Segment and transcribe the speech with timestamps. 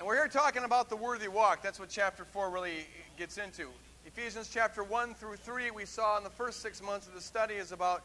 [0.00, 1.62] And we're here talking about the worthy walk.
[1.62, 2.84] That's what chapter 4 really
[3.16, 3.68] gets into.
[4.04, 7.54] Ephesians chapter 1 through 3, we saw in the first six months of the study,
[7.54, 8.02] is about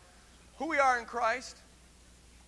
[0.60, 1.57] who we are in Christ,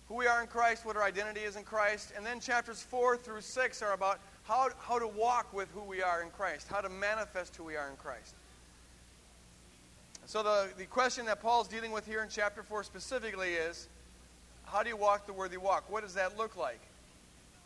[0.06, 2.12] who we are in Christ, what our identity is in Christ.
[2.16, 6.02] And then chapters 4 through 6 are about how, how to walk with who we
[6.02, 8.36] are in Christ, how to manifest who we are in Christ.
[10.26, 13.88] So, the, the question that Paul's dealing with here in chapter 4 specifically is
[14.66, 15.90] how do you walk the worthy walk?
[15.90, 16.80] What does that look like?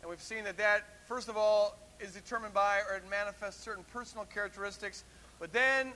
[0.01, 3.83] And we've seen that that, first of all, is determined by or it manifests certain
[3.91, 5.03] personal characteristics.
[5.39, 5.91] But then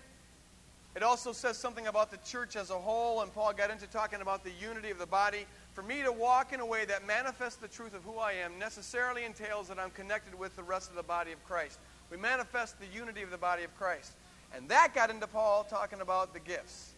[0.95, 4.21] it also says something about the church as a whole, and Paul got into talking
[4.21, 5.45] about the unity of the body.
[5.73, 8.59] For me to walk in a way that manifests the truth of who I am
[8.59, 11.79] necessarily entails that I'm connected with the rest of the body of Christ.
[12.09, 14.11] We manifest the unity of the body of Christ.
[14.53, 16.91] And that got into Paul talking about the gifts.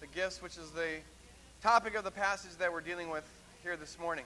[0.00, 0.96] The gifts, which is the
[1.62, 3.24] topic of the passage that we're dealing with
[3.62, 4.24] here this morning.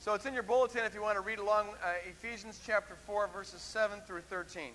[0.00, 3.28] So it's in your bulletin if you want to read along uh, Ephesians chapter 4,
[3.28, 4.70] verses 7 through 13.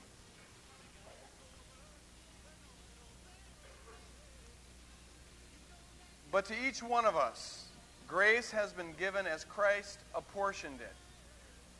[6.29, 7.67] But to each one of us,
[8.07, 10.93] grace has been given as Christ apportioned it.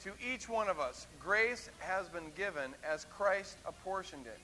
[0.04, 4.40] To each one of us, grace has been given as Christ apportioned it.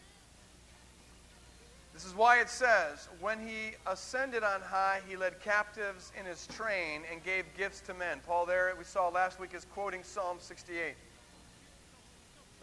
[2.00, 6.48] This is why it says, When he ascended on high, he led captives in his
[6.48, 8.22] train and gave gifts to men.
[8.26, 10.94] Paul, there we saw last week, is quoting Psalm 68.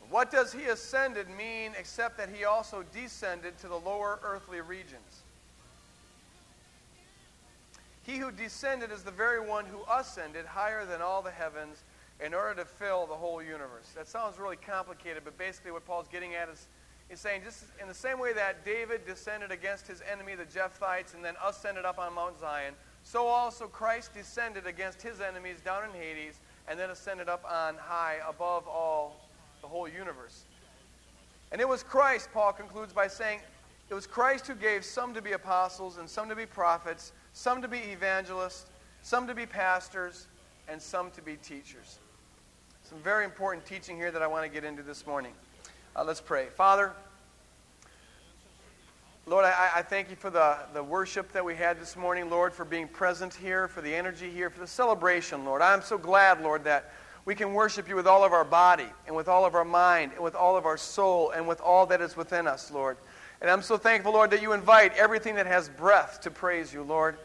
[0.08, 5.20] What does he ascended mean except that he also descended to the lower earthly regions?
[8.04, 11.82] He who descended is the very one who ascended higher than all the heavens
[12.24, 13.90] in order to fill the whole universe.
[13.96, 16.66] That sounds really complicated, but basically what Paul's getting at is
[17.08, 21.14] He's saying, just in the same way that David descended against his enemy, the Jebusites,
[21.14, 25.84] and then ascended up on Mount Zion, so also Christ descended against his enemies down
[25.84, 29.20] in Hades, and then ascended up on high above all
[29.62, 30.42] the whole universe.
[31.52, 33.38] And it was Christ, Paul concludes by saying,
[33.88, 37.62] it was Christ who gave some to be apostles, and some to be prophets, some
[37.62, 38.66] to be evangelists,
[39.02, 40.26] some to be pastors,
[40.66, 42.00] and some to be teachers.
[42.82, 45.32] Some very important teaching here that I want to get into this morning.
[45.94, 46.46] Uh, let's pray.
[46.56, 46.92] Father,
[49.28, 52.52] Lord, I, I, thank you for the, the worship that we had this morning, Lord,
[52.52, 55.62] for being present here, for the energy here, for the celebration, Lord.
[55.62, 56.92] I'm so glad, Lord, that
[57.24, 60.12] we can worship you with all of our body and with all of our mind
[60.12, 62.98] and with all of our soul and with all that is within us, Lord.
[63.40, 66.84] And I'm so thankful, Lord, that you invite everything that has breath to praise you,
[66.84, 67.16] Lord.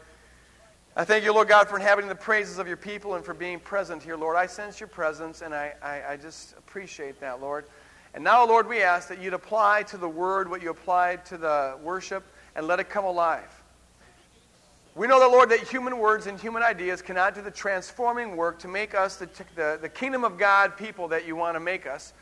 [0.96, 3.60] I thank you, Lord God, for inhabiting the praises of your people and for being
[3.60, 4.36] present here, Lord.
[4.36, 7.64] I sense your presence, and I, I, I just appreciate that, Lord.
[8.14, 11.38] And now, Lord, we ask that you'd apply to the word what you applied to
[11.38, 12.24] the worship
[12.54, 13.62] and let it come alive.
[14.94, 18.58] We know that, Lord, that human words and human ideas cannot do the transforming work
[18.58, 21.86] to make us the, the, the kingdom of God people that you want to make
[21.86, 22.12] us.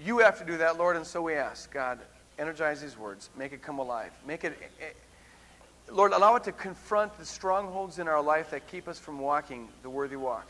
[0.00, 1.98] You have to do that, Lord, and so we ask, God,
[2.38, 3.30] energize these words.
[3.36, 4.12] Make it come alive.
[4.24, 8.68] Make it, eh, eh, Lord, allow it to confront the strongholds in our life that
[8.68, 10.46] keep us from walking the worthy walk.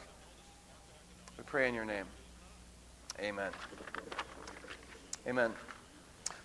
[1.38, 2.04] We pray in your name.
[3.18, 3.50] Amen.
[5.26, 5.52] Amen.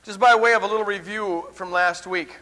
[0.03, 2.35] Just by way of a little review from last week.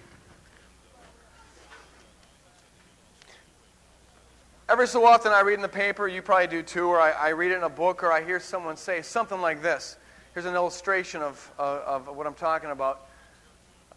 [4.67, 7.31] Every so often I read in the paper, you probably do too, or I, I
[7.33, 9.95] read it in a book, or I hear someone say something like this.
[10.33, 13.07] Here's an illustration of, of, of what I'm talking about.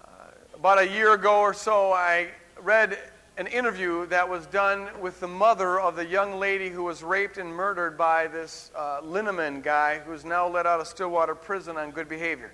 [0.05, 0.09] Uh,
[0.55, 2.29] about a year ago or so, I
[2.61, 2.99] read
[3.39, 7.37] an interview that was done with the mother of the young lady who was raped
[7.37, 11.77] and murdered by this uh, Linehan guy who is now let out of Stillwater prison
[11.77, 12.51] on good behavior.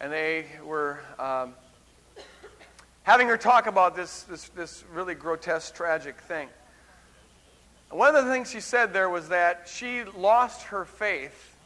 [0.00, 1.54] And they were um,
[3.02, 6.48] having her talk about this, this, this really grotesque, tragic thing.
[7.90, 11.56] And one of the things she said there was that she lost her faith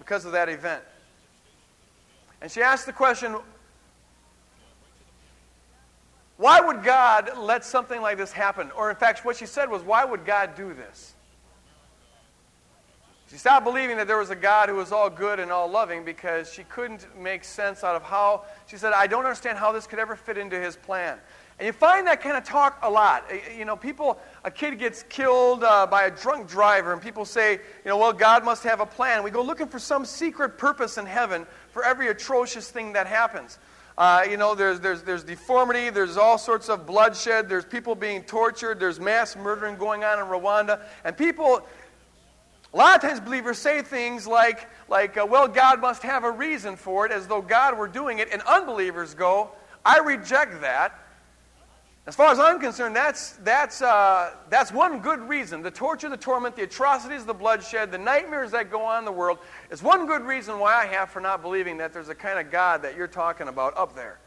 [0.00, 0.82] because of that event.
[2.42, 3.36] And she asked the question
[6.36, 8.70] why would God let something like this happen?
[8.72, 11.14] Or, in fact, what she said was, Why would God do this?
[13.30, 16.04] She stopped believing that there was a God who was all good and all loving
[16.04, 18.44] because she couldn't make sense out of how.
[18.66, 21.18] She said, I don't understand how this could ever fit into his plan.
[21.58, 23.24] And you find that kind of talk a lot.
[23.56, 27.52] You know, people, a kid gets killed uh, by a drunk driver, and people say,
[27.52, 29.22] you know, well, God must have a plan.
[29.22, 33.58] We go looking for some secret purpose in heaven for every atrocious thing that happens.
[33.96, 38.24] Uh, you know, there's, there's, there's deformity, there's all sorts of bloodshed, there's people being
[38.24, 40.80] tortured, there's mass murdering going on in Rwanda.
[41.04, 41.62] And people,
[42.72, 46.30] a lot of times believers say things like, like uh, well, God must have a
[46.30, 48.30] reason for it, as though God were doing it.
[48.32, 49.50] And unbelievers go,
[49.84, 51.03] I reject that.
[52.06, 55.62] As far as I'm concerned, that's, that's, uh, that's one good reason.
[55.62, 59.12] The torture, the torment, the atrocities, the bloodshed, the nightmares that go on in the
[59.12, 59.38] world
[59.70, 62.52] is one good reason why I have for not believing that there's a kind of
[62.52, 64.18] God that you're talking about up there.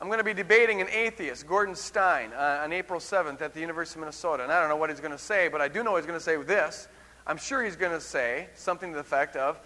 [0.00, 3.60] I'm going to be debating an atheist, Gordon Stein, uh, on April 7th at the
[3.60, 4.42] University of Minnesota.
[4.42, 6.18] And I don't know what he's going to say, but I do know he's going
[6.18, 6.88] to say this.
[7.28, 9.60] I'm sure he's going to say something to the effect of,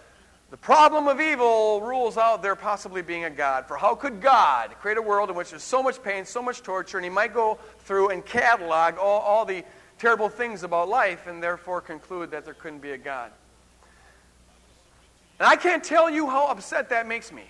[0.49, 3.67] the problem of evil rules out there possibly being a God.
[3.67, 6.63] For how could God create a world in which there's so much pain, so much
[6.63, 9.63] torture, and he might go through and catalog all, all the
[9.99, 13.31] terrible things about life and therefore conclude that there couldn't be a God?
[15.39, 17.43] And I can't tell you how upset that makes me,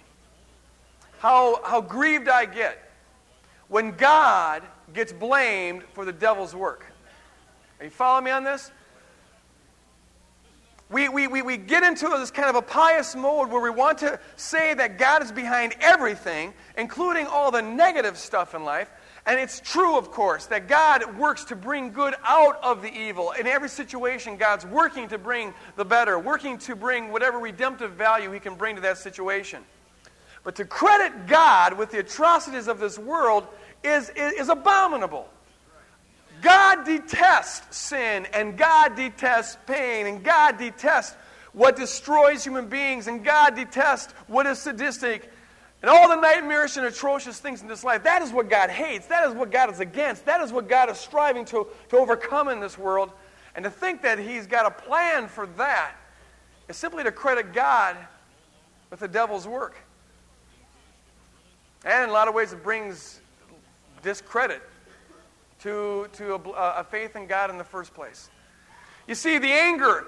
[1.20, 2.92] how, how grieved I get
[3.70, 4.62] when God
[4.94, 6.86] gets blamed for the devil's work.
[7.80, 8.72] Are you following me on this?
[10.92, 14.00] We, we, we, we get into this kind of a pious mode where we want
[14.00, 18.90] to say that God is behind everything, including all the negative stuff in life.
[19.28, 23.32] And it's true, of course, that God works to bring good out of the evil.
[23.32, 28.32] In every situation, God's working to bring the better, working to bring whatever redemptive value
[28.32, 29.62] He can bring to that situation.
[30.44, 33.46] But to credit God with the atrocities of this world
[33.84, 35.30] is, is, is abominable.
[36.42, 41.16] God detests sin, and God detests pain, and God detests
[41.54, 45.32] what destroys human beings, and God detests what is sadistic,
[45.82, 48.04] and all the nightmarish and atrocious things in this life.
[48.04, 49.08] That is what God hates.
[49.08, 50.26] That is what God is against.
[50.26, 53.12] That is what God is striving to, to overcome in this world.
[53.56, 55.94] And to think that He's got a plan for that
[56.68, 57.96] is simply to credit God
[58.90, 59.78] with the devil's work.
[61.86, 63.22] And in a lot of ways, it brings
[64.02, 64.62] discredit
[65.60, 68.30] to, to a, uh, a faith in God in the first place.
[69.08, 70.06] You see, the anger,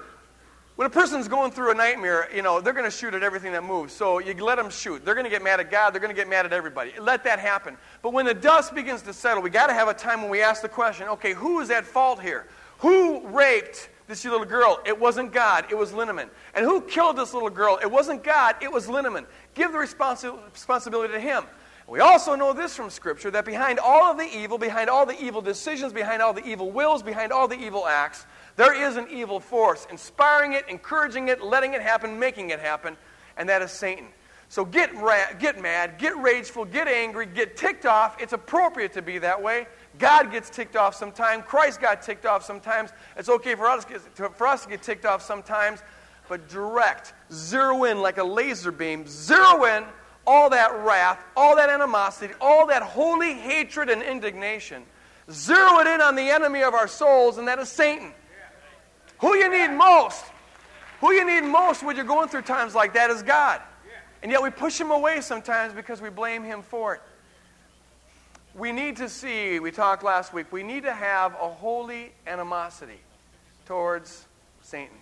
[0.76, 3.52] when a person's going through a nightmare, you know, they're going to shoot at everything
[3.52, 3.92] that moves.
[3.92, 5.04] So you let them shoot.
[5.04, 5.90] They're going to get mad at God.
[5.90, 6.92] They're going to get mad at everybody.
[7.00, 7.76] Let that happen.
[8.00, 10.40] But when the dust begins to settle, we got to have a time when we
[10.40, 12.46] ask the question okay, who is at fault here?
[12.78, 14.80] Who raped this little girl?
[14.84, 16.28] It wasn't God, it was Linehan.
[16.54, 17.78] And who killed this little girl?
[17.80, 19.26] It wasn't God, it was Linehan.
[19.54, 21.44] Give the responsi- responsibility to him.
[21.88, 25.20] We also know this from Scripture that behind all of the evil, behind all the
[25.22, 28.24] evil decisions, behind all the evil wills, behind all the evil acts,
[28.56, 32.96] there is an evil force inspiring it, encouraging it, letting it happen, making it happen,
[33.36, 34.06] and that is Satan.
[34.48, 38.20] So get, ra- get mad, get rageful, get angry, get ticked off.
[38.20, 39.66] It's appropriate to be that way.
[39.98, 41.44] God gets ticked off sometimes.
[41.46, 42.90] Christ got ticked off sometimes.
[43.16, 45.82] It's okay for us, for us to get ticked off sometimes.
[46.28, 49.84] But direct, zero in like a laser beam, zero in
[50.26, 54.82] all that wrath, all that animosity, all that holy hatred and indignation,
[55.30, 58.12] zero it in on the enemy of our souls, and that is Satan.
[59.20, 60.24] Who you need most,
[61.00, 63.60] who you need most when you're going through times like that is God.
[64.22, 67.02] And yet we push him away sometimes because we blame him for it.
[68.54, 73.00] We need to see, we talked last week, we need to have a holy animosity
[73.66, 74.26] towards
[74.60, 75.01] Satan.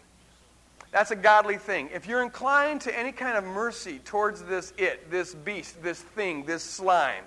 [0.93, 1.89] That's a godly thing.
[1.93, 6.45] If you're inclined to any kind of mercy towards this it, this beast, this thing,
[6.45, 7.25] this slime,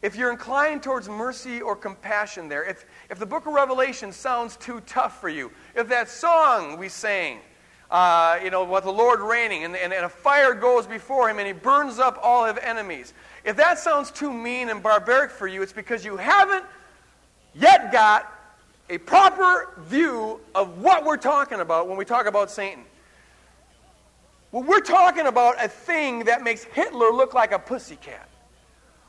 [0.00, 4.56] if you're inclined towards mercy or compassion there, if, if the book of Revelation sounds
[4.56, 7.38] too tough for you, if that song we sang,
[7.90, 11.38] uh, you know, what the Lord reigning, and, and, and a fire goes before him
[11.38, 13.14] and he burns up all his enemies,
[13.44, 16.64] if that sounds too mean and barbaric for you, it's because you haven't
[17.54, 18.30] yet got
[18.90, 22.84] a proper view of what we're talking about when we talk about Satan.
[24.52, 28.28] Well, we're talking about a thing that makes Hitler look like a pussycat.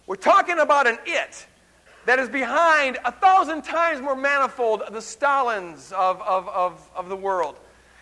[0.07, 1.45] We're talking about an it
[2.05, 7.15] that is behind a thousand times more manifold the Stalins of, of, of, of the
[7.15, 7.57] world.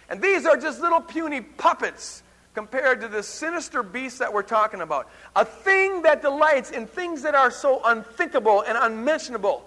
[0.09, 4.81] And these are just little puny puppets compared to the sinister beast that we're talking
[4.81, 5.09] about.
[5.35, 9.65] A thing that delights in things that are so unthinkable and unmentionable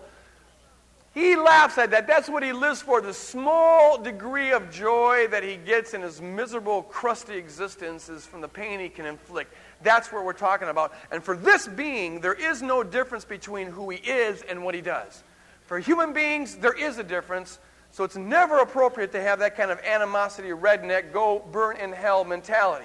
[1.16, 2.06] he laughs at that.
[2.06, 6.20] That's what he lives for the small degree of joy that he gets in his
[6.20, 9.54] miserable, crusty existence is from the pain he can inflict.
[9.82, 10.92] That's what we're talking about.
[11.10, 14.82] And for this being, there is no difference between who he is and what he
[14.82, 15.24] does.
[15.64, 17.60] For human beings, there is a difference.
[17.92, 22.24] So it's never appropriate to have that kind of animosity, redneck, go burn in hell
[22.24, 22.84] mentality.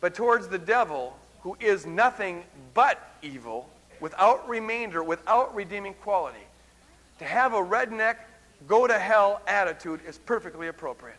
[0.00, 3.68] But towards the devil, who is nothing but evil,
[4.00, 6.46] without remainder, without redeeming quality,
[7.18, 8.16] to have a redneck,
[8.66, 11.16] go to hell attitude is perfectly appropriate.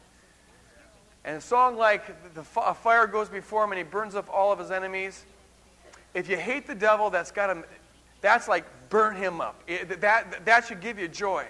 [1.24, 4.60] And a song like the fire goes before him and he burns up all of
[4.60, 5.26] his enemies.
[6.14, 7.64] If you hate the devil, that's got to,
[8.22, 9.62] that's like burn him up.
[9.68, 11.46] It, that, that should give you joy.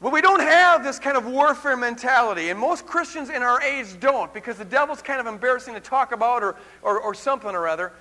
[0.00, 4.00] Well, we don't have this kind of warfare mentality, and most Christians in our age
[4.00, 7.68] don't because the devil's kind of embarrassing to talk about or, or, or something or
[7.68, 7.92] other.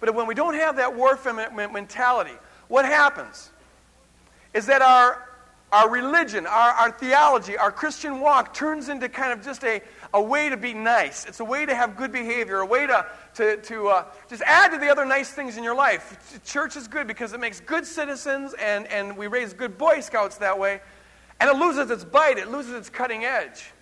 [0.00, 1.32] But when we don't have that warfare
[1.68, 2.34] mentality,
[2.66, 3.50] what happens
[4.56, 5.28] is that our,
[5.70, 9.82] our religion, our, our theology, our Christian walk turns into kind of just a,
[10.14, 11.26] a way to be nice.
[11.26, 14.70] It's a way to have good behavior, a way to, to, to uh, just add
[14.70, 16.40] to the other nice things in your life.
[16.46, 20.38] Church is good because it makes good citizens, and, and we raise good Boy Scouts
[20.38, 20.80] that way.
[21.38, 23.72] And it loses its bite, it loses its cutting edge.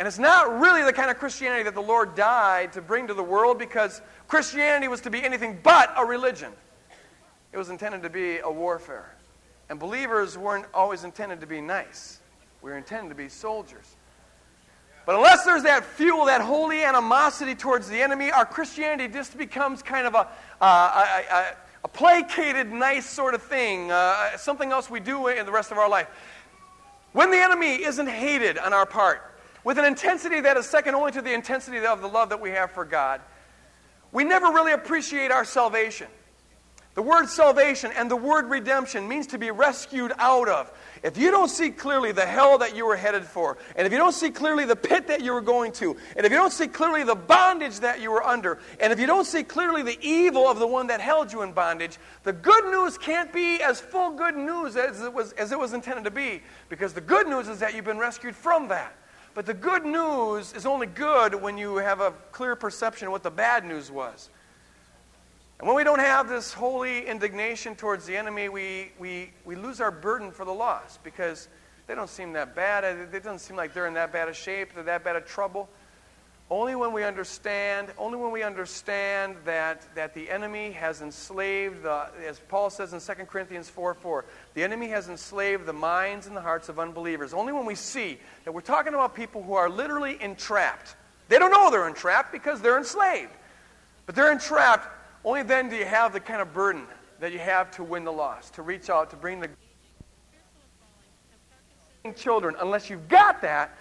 [0.00, 3.14] And it's not really the kind of Christianity that the Lord died to bring to
[3.14, 6.50] the world because Christianity was to be anything but a religion.
[7.52, 9.14] It was intended to be a warfare.
[9.72, 12.20] And believers weren't always intended to be nice,
[12.60, 13.96] we were intended to be soldiers.
[15.06, 19.82] But unless there's that fuel, that holy animosity towards the enemy, our Christianity just becomes
[19.82, 20.28] kind of a,
[20.60, 25.46] uh, a, a, a, placated, nice sort of thing, uh, something else we do in
[25.46, 26.08] the rest of our life.
[27.12, 29.22] When the enemy isn't hated on our part,
[29.64, 32.50] with an intensity that is second only to the intensity of the love that we
[32.50, 33.22] have for God,
[34.12, 36.08] we never really appreciate our salvation.
[36.94, 40.70] The word salvation and the word redemption means to be rescued out of.
[41.02, 43.98] If you don't see clearly the hell that you were headed for, and if you
[43.98, 46.68] don't see clearly the pit that you were going to, and if you don't see
[46.68, 50.46] clearly the bondage that you were under, and if you don't see clearly the evil
[50.46, 54.10] of the one that held you in bondage, the good news can't be as full
[54.10, 57.48] good news as it was, as it was intended to be, because the good news
[57.48, 58.94] is that you've been rescued from that.
[59.34, 63.22] But the good news is only good when you have a clear perception of what
[63.22, 64.28] the bad news was.
[65.62, 69.80] And when we don't have this holy indignation towards the enemy, we, we, we lose
[69.80, 71.46] our burden for the lost because
[71.86, 72.82] they don't seem that bad.
[72.82, 75.68] It doesn't seem like they're in that bad of shape, they're that bad of trouble.
[76.50, 82.08] Only when we understand, only when we understand that, that the enemy has enslaved, the,
[82.26, 86.36] as Paul says in 2 Corinthians 4 4, the enemy has enslaved the minds and
[86.36, 87.32] the hearts of unbelievers.
[87.32, 90.96] Only when we see that we're talking about people who are literally entrapped.
[91.28, 93.30] They don't know they're entrapped because they're enslaved.
[94.06, 94.88] But they're entrapped
[95.24, 96.86] only then do you have the kind of burden
[97.20, 99.48] that you have to win the lost, to reach out, to bring the
[102.16, 102.56] children.
[102.60, 103.76] Unless you've got that,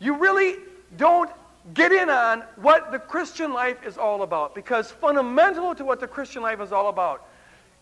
[0.00, 0.56] you really
[0.96, 1.30] don't
[1.74, 4.54] get in on what the Christian life is all about.
[4.54, 7.28] Because fundamental to what the Christian life is all about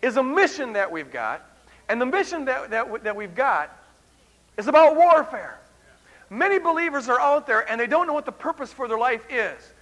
[0.03, 1.49] is a mission that we've got.
[1.89, 3.75] And the mission that, that, that we've got
[4.59, 5.59] is about warfare.
[6.29, 9.25] Many believers are out there and they don't know what the purpose for their life
[9.31, 9.73] is.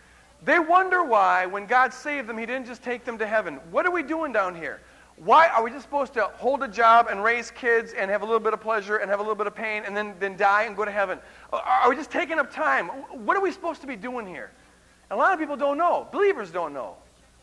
[0.44, 3.60] They wonder why, when God saved them, He didn't just take them to heaven.
[3.70, 4.80] What are we doing down here?
[5.16, 8.24] Why are we just supposed to hold a job and raise kids and have a
[8.24, 10.64] little bit of pleasure and have a little bit of pain and then, then die
[10.64, 11.20] and go to heaven?
[11.52, 12.88] Are we just taking up time?
[12.88, 14.50] What are we supposed to be doing here?
[15.10, 16.08] A lot of people don't know.
[16.10, 16.96] Believers don't know.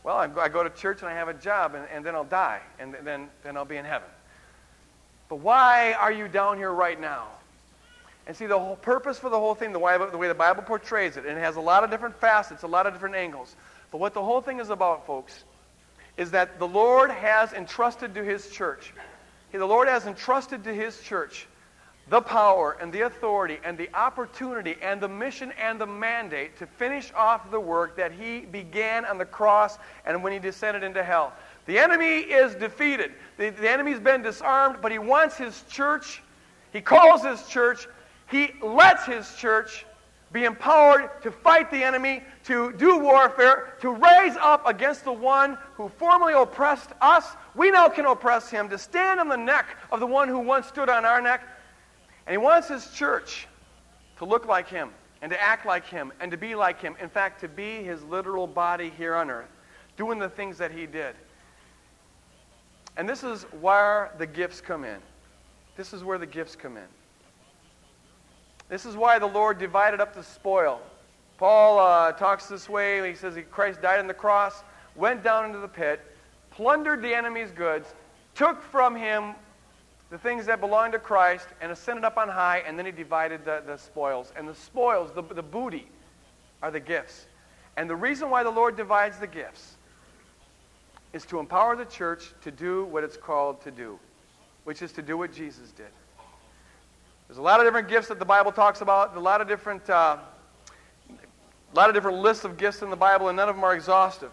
[0.04, 2.60] Well, I go to church and I have a job and, and then I'll die
[2.78, 4.08] and then, then I'll be in heaven.
[5.28, 7.28] But why are you down here right now?
[8.26, 10.62] And see, the whole purpose for the whole thing, the way, the way the Bible
[10.62, 13.56] portrays it, and it has a lot of different facets, a lot of different angles.
[13.90, 15.44] But what the whole thing is about, folks,
[16.16, 18.92] is that the Lord has entrusted to His church.
[19.50, 21.46] The Lord has entrusted to His church
[22.08, 26.66] the power and the authority and the opportunity and the mission and the mandate to
[26.66, 31.02] finish off the work that He began on the cross and when He descended into
[31.02, 31.32] hell.
[31.66, 33.12] The enemy is defeated.
[33.38, 36.22] The, the enemy's been disarmed, but He wants His church,
[36.72, 37.86] He calls His church
[38.32, 39.84] he lets his church
[40.32, 45.58] be empowered to fight the enemy, to do warfare, to raise up against the one
[45.74, 47.36] who formerly oppressed us.
[47.54, 50.66] We now can oppress him, to stand on the neck of the one who once
[50.66, 51.42] stood on our neck.
[52.26, 53.46] And he wants his church
[54.16, 56.96] to look like him, and to act like him, and to be like him.
[57.00, 59.50] In fact, to be his literal body here on earth,
[59.98, 61.14] doing the things that he did.
[62.96, 64.98] And this is where the gifts come in.
[65.76, 66.88] This is where the gifts come in.
[68.72, 70.80] This is why the Lord divided up the spoil.
[71.36, 73.06] Paul uh, talks this way.
[73.06, 74.64] He says Christ died on the cross,
[74.96, 76.00] went down into the pit,
[76.50, 77.92] plundered the enemy's goods,
[78.34, 79.34] took from him
[80.08, 83.44] the things that belonged to Christ, and ascended up on high, and then he divided
[83.44, 84.32] the, the spoils.
[84.36, 85.86] And the spoils, the, the booty,
[86.62, 87.26] are the gifts.
[87.76, 89.76] And the reason why the Lord divides the gifts
[91.12, 93.98] is to empower the church to do what it's called to do,
[94.64, 95.90] which is to do what Jesus did.
[97.32, 99.88] There's a lot of different gifts that the Bible talks about, a lot of different,
[99.88, 100.18] uh,
[101.08, 103.74] a lot of different lists of gifts in the Bible, and none of them are
[103.74, 104.30] exhaustive.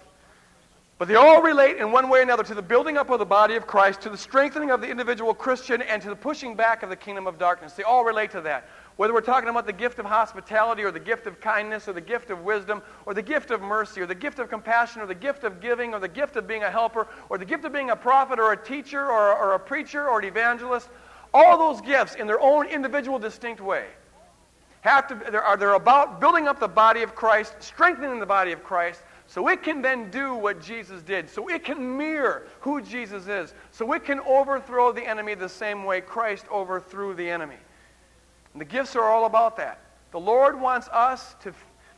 [0.97, 3.25] But they all relate in one way or another to the building up of the
[3.25, 6.83] body of Christ, to the strengthening of the individual Christian, and to the pushing back
[6.83, 7.71] of the kingdom of darkness.
[7.71, 8.67] They all relate to that.
[8.97, 12.01] Whether we're talking about the gift of hospitality, or the gift of kindness, or the
[12.01, 15.15] gift of wisdom, or the gift of mercy, or the gift of compassion, or the
[15.15, 17.91] gift of giving, or the gift of being a helper, or the gift of being
[17.91, 20.89] a prophet, or a teacher, or, or a preacher, or an evangelist,
[21.33, 23.85] all those gifts, in their own individual, distinct way,
[24.81, 28.63] have to, they're, they're about building up the body of Christ, strengthening the body of
[28.63, 33.27] Christ, so it can then do what Jesus did, so it can mirror who Jesus
[33.27, 37.57] is, so it can overthrow the enemy the same way Christ overthrew the enemy.
[38.53, 39.81] And the gifts are all about that.
[40.11, 41.53] The Lord wants us to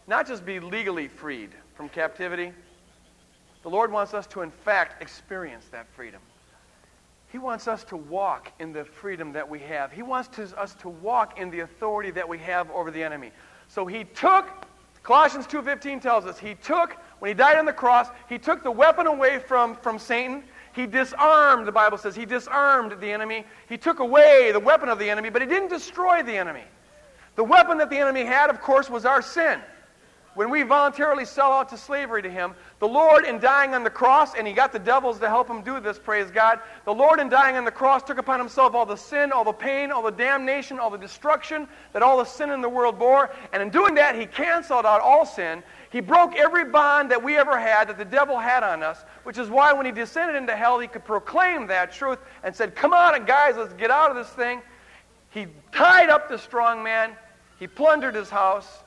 [0.07, 2.51] not just be legally freed from captivity,
[3.63, 6.19] the Lord wants us to, in fact, experience that freedom.
[7.31, 9.91] He wants us to walk in the freedom that we have.
[9.93, 13.31] He wants to, us to walk in the authority that we have over the enemy.
[13.69, 14.50] So he took,
[15.01, 18.71] Colossians 2.15 tells us, he took, when he died on the cross, he took the
[18.71, 20.43] weapon away from, from Satan.
[20.73, 23.45] He disarmed, the Bible says, he disarmed the enemy.
[23.69, 26.65] He took away the weapon of the enemy, but he didn't destroy the enemy.
[27.35, 29.61] The weapon that the enemy had, of course, was our sin.
[30.33, 33.89] When we voluntarily sell out to slavery to Him, the Lord, in dying on the
[33.89, 37.19] cross, and He got the devils to help Him do this, praise God, the Lord,
[37.19, 40.01] in dying on the cross, took upon Himself all the sin, all the pain, all
[40.01, 43.29] the damnation, all the destruction that all the sin in the world bore.
[43.51, 45.63] And in doing that, He canceled out all sin.
[45.91, 49.38] He broke every bond that we ever had, that the devil had on us, which
[49.38, 52.93] is why when He descended into hell, He could proclaim that truth and said, Come
[52.93, 54.61] on, guys, let's get out of this thing.
[55.31, 57.17] He tied up the strong man,
[57.59, 58.83] He plundered his house.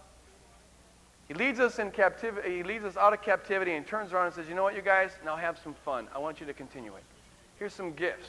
[1.29, 2.57] He leads us in captivity.
[2.57, 4.83] He leads us out of captivity and turns around and says, "You know what, you
[4.83, 5.11] guys?
[5.25, 6.09] Now have some fun.
[6.15, 7.03] I want you to continue it.
[7.59, 8.29] Here's some gifts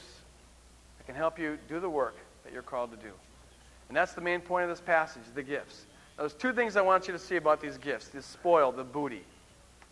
[0.98, 3.12] that can help you do the work that you're called to do."
[3.88, 5.84] And that's the main point of this passage: the gifts.
[6.16, 8.84] Now, there's two things I want you to see about these gifts: the spoil, the
[8.84, 9.24] booty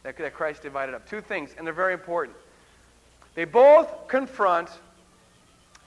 [0.02, 1.06] that, that Christ divided up.
[1.06, 2.37] Two things, and they're very important.
[3.34, 4.70] They both confront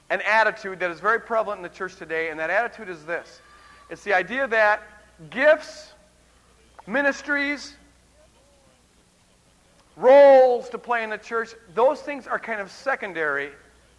[0.09, 3.41] an attitude that is very prevalent in the church today, and that attitude is this:
[3.89, 4.83] it's the idea that
[5.31, 5.93] gifts
[6.87, 7.75] ministries,
[9.97, 13.51] roles to play in the church, those things are kind of secondary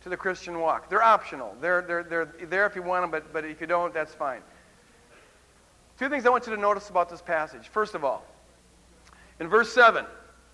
[0.02, 0.88] to the Christian walk.
[0.88, 1.54] They're optional.
[1.60, 4.40] They're, they're, they're there if you want them, but, but if you don't, that's fine.
[5.98, 7.68] Two things I want you to notice about this passage.
[7.68, 8.24] First of all,
[9.40, 10.04] in verse 7,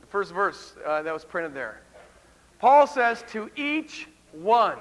[0.00, 1.80] the first verse uh, that was printed there,
[2.58, 4.78] Paul says, To each one.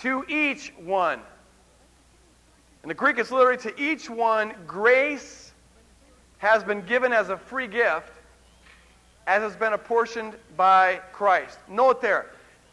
[0.00, 1.20] To each one.
[2.82, 5.45] In the Greek, it's literally to each one, grace
[6.38, 8.12] has been given as a free gift
[9.26, 11.58] as has been apportioned by Christ.
[11.68, 12.26] Note there,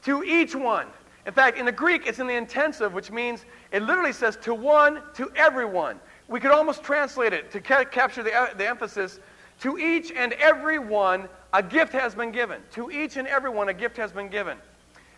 [0.04, 0.88] to each one.
[1.26, 4.54] In fact, in the Greek, it's in the intensive, which means it literally says to
[4.54, 6.00] one, to everyone.
[6.28, 9.20] We could almost translate it to ca- capture the, uh, the emphasis.
[9.62, 12.62] To each and every one, a gift has been given.
[12.74, 14.58] To each and every one, a gift has been given.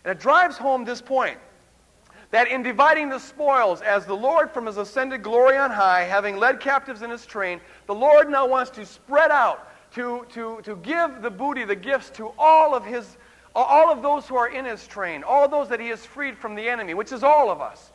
[0.04, 1.38] And it drives home this point
[2.30, 6.36] that in dividing the spoils, as the Lord from his ascended glory on high, having
[6.36, 10.76] led captives in his train, the Lord now wants to spread out, to, to, to
[10.76, 13.16] give the booty, the gifts to all of his
[13.56, 16.54] all of those who are in his train, all those that he has freed from
[16.54, 17.90] the enemy, which is all of us.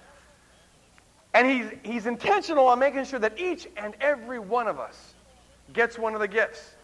[1.34, 5.14] And he's, he's intentional on making sure that each and every one of us
[5.72, 6.76] gets one of the gifts.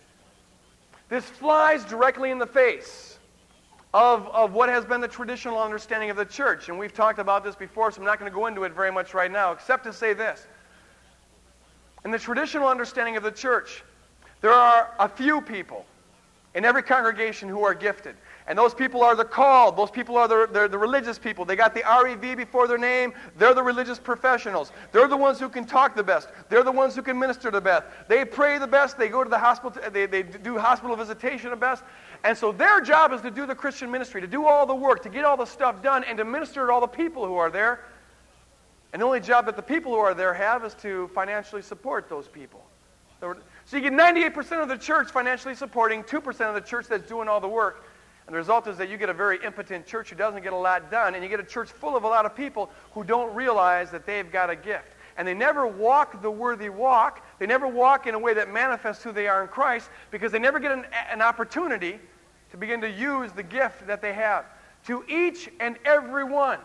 [1.09, 3.16] This flies directly in the face
[3.93, 6.69] of, of what has been the traditional understanding of the church.
[6.69, 8.91] And we've talked about this before, so I'm not going to go into it very
[8.91, 10.47] much right now, except to say this.
[12.05, 13.83] In the traditional understanding of the church,
[14.41, 15.85] there are a few people
[16.55, 18.15] in every congregation who are gifted.
[18.47, 19.75] And those people are the called.
[19.77, 21.43] Those people are the, the, religious people.
[21.43, 23.13] They got the REV before their name.
[23.37, 24.71] They're the religious professionals.
[24.93, 26.29] They're the ones who can talk the best.
[26.49, 27.85] They're the ones who can minister the best.
[28.07, 28.97] They pray the best.
[28.97, 29.81] They go to the hospital.
[29.91, 31.83] They, they do hospital visitation the best.
[32.23, 35.03] And so their job is to do the Christian ministry, to do all the work,
[35.03, 37.49] to get all the stuff done, and to minister to all the people who are
[37.49, 37.85] there.
[38.93, 42.09] And the only job that the people who are there have is to financially support
[42.09, 42.63] those people.
[43.19, 43.35] So
[43.71, 47.39] you get 98% of the church financially supporting 2% of the church that's doing all
[47.39, 47.83] the work.
[48.27, 50.57] And the result is that you get a very impotent church who doesn't get a
[50.57, 53.33] lot done, and you get a church full of a lot of people who don't
[53.33, 54.93] realize that they've got a gift.
[55.17, 57.25] And they never walk the worthy walk.
[57.39, 60.39] They never walk in a way that manifests who they are in Christ because they
[60.39, 61.99] never get an, an opportunity
[62.51, 64.45] to begin to use the gift that they have.
[64.87, 66.59] To each and every one.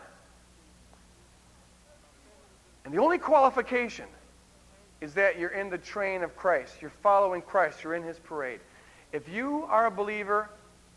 [2.84, 4.06] And the only qualification
[5.00, 6.76] is that you're in the train of Christ.
[6.80, 7.82] You're following Christ.
[7.82, 8.60] You're in his parade.
[9.12, 10.48] If you are a believer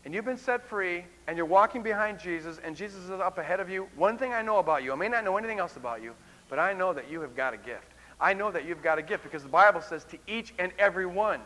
[0.04, 3.60] and you've been set free and you're walking behind Jesus and Jesus is up ahead
[3.60, 6.02] of you, one thing I know about you, I may not know anything else about
[6.02, 6.14] you,
[6.48, 7.92] but I know that you have got a gift.
[8.20, 11.06] I know that you've got a gift because the Bible says to each and every
[11.06, 11.40] one,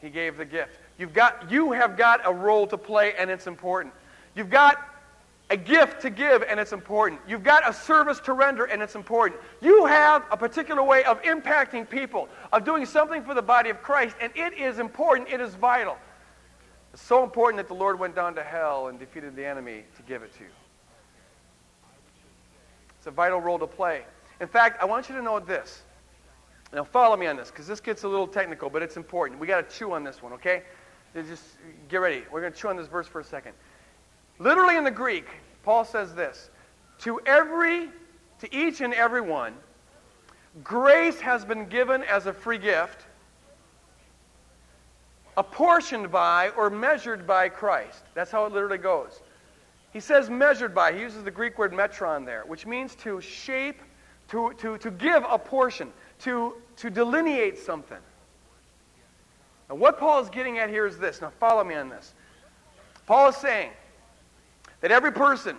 [0.00, 0.78] he gave the gift.
[0.98, 3.92] You've got, you have got a role to play, and it's important.
[4.34, 4.78] You've got
[5.50, 7.20] a gift to give, and it's important.
[7.26, 9.40] You've got a service to render, and it's important.
[9.60, 13.82] You have a particular way of impacting people, of doing something for the body of
[13.82, 15.28] Christ, and it is important.
[15.28, 15.98] It is vital.
[16.92, 20.02] It's so important that the Lord went down to hell and defeated the enemy to
[20.02, 20.50] give it to you.
[22.98, 24.04] It's a vital role to play.
[24.40, 25.82] In fact, I want you to know this.
[26.72, 29.40] Now, follow me on this because this gets a little technical, but it's important.
[29.40, 30.62] We got to chew on this one, okay?
[31.14, 31.42] Just
[31.88, 32.22] get ready.
[32.30, 33.54] We're going to chew on this verse for a second.
[34.38, 35.26] Literally in the Greek,
[35.64, 36.50] Paul says this
[37.00, 37.88] To every,
[38.38, 39.54] to each and every one,
[40.62, 43.06] grace has been given as a free gift,
[45.36, 48.04] apportioned by or measured by Christ.
[48.14, 49.20] That's how it literally goes.
[49.92, 50.92] He says measured by.
[50.92, 53.82] He uses the Greek word metron there, which means to shape,
[54.30, 57.98] to, to, to give a portion to, to delineate something.
[59.68, 61.20] Now, what Paul is getting at here is this.
[61.20, 62.14] Now, follow me on this.
[63.06, 63.70] Paul is saying
[64.80, 65.56] that every person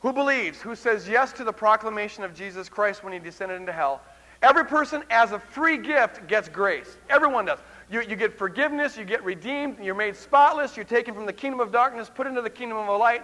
[0.00, 3.72] who believes, who says yes to the proclamation of Jesus Christ when he descended into
[3.72, 4.00] hell,
[4.42, 6.96] every person as a free gift gets grace.
[7.10, 7.58] Everyone does.
[7.90, 11.60] You, you get forgiveness, you get redeemed, you're made spotless, you're taken from the kingdom
[11.60, 13.22] of darkness, put into the kingdom of light.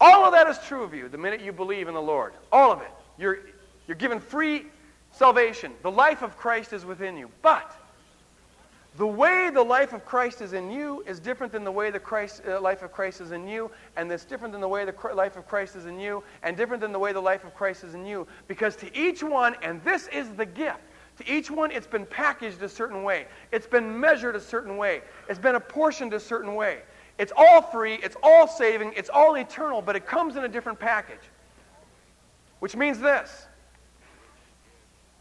[0.00, 2.34] All of that is true of you the minute you believe in the Lord.
[2.52, 2.90] All of it.
[3.18, 3.38] You're,
[3.86, 4.66] you're given free
[5.12, 5.72] salvation.
[5.82, 7.30] The life of Christ is within you.
[7.42, 7.74] But
[8.96, 11.98] the way the life of Christ is in you is different than the way the
[11.98, 15.14] Christ, uh, life of Christ is in you, and it's different than the way the
[15.14, 17.82] life of Christ is in you, and different than the way the life of Christ
[17.82, 18.26] is in you.
[18.46, 20.78] Because to each one, and this is the gift,
[21.18, 25.02] to each one it's been packaged a certain way, it's been measured a certain way,
[25.28, 26.82] it's been apportioned a certain way.
[27.18, 30.78] It's all free, it's all saving, it's all eternal, but it comes in a different
[30.78, 31.20] package.
[32.60, 33.46] Which means this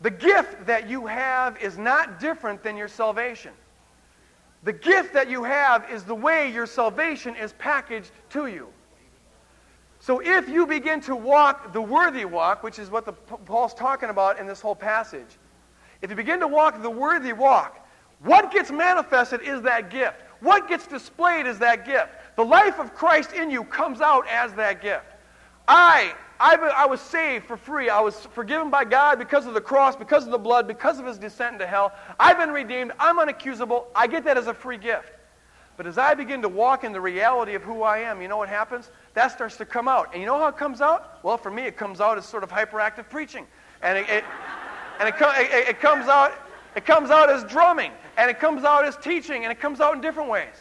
[0.04, 3.54] the gift that you have is not different than your salvation.
[4.64, 8.68] The gift that you have is the way your salvation is packaged to you.
[10.00, 14.10] So if you begin to walk the worthy walk, which is what the, Paul's talking
[14.10, 15.38] about in this whole passage,
[16.02, 17.88] if you begin to walk the worthy walk,
[18.20, 20.18] what gets manifested is that gift.
[20.42, 22.10] What gets displayed is that gift.
[22.36, 25.06] The life of Christ in you comes out as that gift.
[25.66, 27.90] I I, I was saved for free.
[27.90, 31.06] I was forgiven by God because of the cross, because of the blood, because of
[31.06, 31.94] his descent into hell.
[32.20, 32.92] I've been redeemed.
[33.00, 33.86] I'm unaccusable.
[33.96, 35.10] I get that as a free gift.
[35.78, 38.36] But as I begin to walk in the reality of who I am, you know
[38.36, 38.92] what happens?
[39.14, 40.10] That starts to come out.
[40.12, 41.24] And you know how it comes out?
[41.24, 43.48] Well, for me, it comes out as sort of hyperactive preaching.
[43.82, 44.26] And it, it
[45.00, 46.34] and it, it, it comes out
[46.76, 49.94] it comes out as drumming, and it comes out as teaching, and it comes out
[49.94, 50.56] in different ways.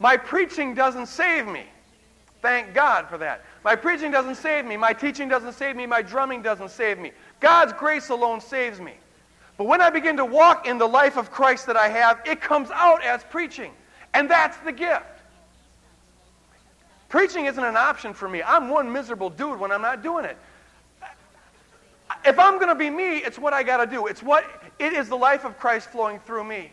[0.00, 1.66] My preaching doesn't save me.
[2.44, 3.42] Thank God for that.
[3.64, 4.76] My preaching doesn't save me.
[4.76, 5.86] My teaching doesn't save me.
[5.86, 7.12] My drumming doesn't save me.
[7.40, 8.92] God's grace alone saves me.
[9.56, 12.42] But when I begin to walk in the life of Christ that I have, it
[12.42, 13.72] comes out as preaching.
[14.12, 15.06] And that's the gift.
[17.08, 18.42] Preaching isn't an option for me.
[18.42, 20.36] I'm one miserable dude when I'm not doing it.
[22.26, 24.06] If I'm going to be me, it's what I got to do.
[24.06, 24.44] It's what
[24.78, 26.72] it is the life of Christ flowing through me.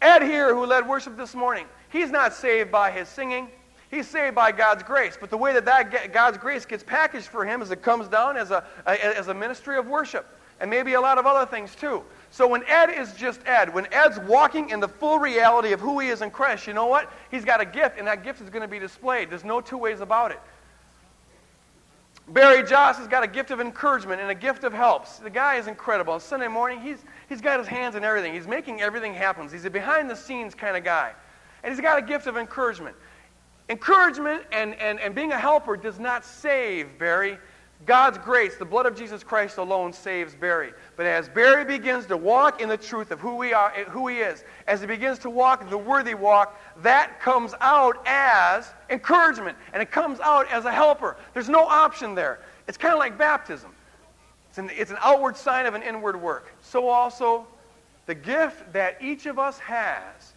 [0.00, 3.48] Ed here, who led worship this morning, he's not saved by his singing.
[3.96, 5.16] He's saved by God's grace.
[5.18, 8.36] But the way that, that God's grace gets packaged for him is it comes down
[8.36, 10.28] as a, as a ministry of worship.
[10.60, 12.02] And maybe a lot of other things too.
[12.30, 15.98] So when Ed is just Ed, when Ed's walking in the full reality of who
[15.98, 17.10] he is in Christ, you know what?
[17.30, 19.30] He's got a gift, and that gift is going to be displayed.
[19.30, 20.40] There's no two ways about it.
[22.28, 25.20] Barry Joss has got a gift of encouragement and a gift of helps.
[25.20, 26.20] The guy is incredible.
[26.20, 26.98] Sunday morning, he's,
[27.30, 28.34] he's got his hands in everything.
[28.34, 29.48] He's making everything happen.
[29.48, 31.12] He's a behind the scenes kind of guy.
[31.62, 32.96] And he's got a gift of encouragement.
[33.68, 37.38] Encouragement and, and, and being a helper does not save Barry.
[37.84, 40.72] God's grace, the blood of Jesus Christ alone saves Barry.
[40.96, 44.08] But as Barry begins to walk in the truth of who, we are, eh, who
[44.08, 49.58] he is, as he begins to walk the worthy walk, that comes out as encouragement.
[49.72, 51.16] And it comes out as a helper.
[51.34, 52.40] There's no option there.
[52.66, 53.72] It's kind of like baptism.
[54.48, 56.54] It's an, it's an outward sign of an inward work.
[56.62, 57.46] So also,
[58.06, 60.32] the gift that each of us has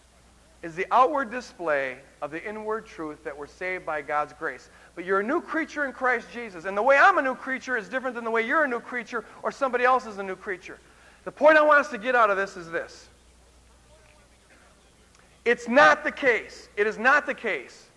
[0.61, 4.69] is the outward display of the inward truth that we're saved by God's grace.
[4.95, 6.65] But you're a new creature in Christ Jesus.
[6.65, 8.79] And the way I'm a new creature is different than the way you're a new
[8.79, 10.77] creature or somebody else is a new creature.
[11.23, 13.07] The point I want us to get out of this is this.
[15.45, 16.69] It's not the case.
[16.75, 17.89] It is not the case